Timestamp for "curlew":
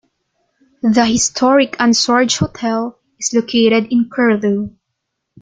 4.11-4.71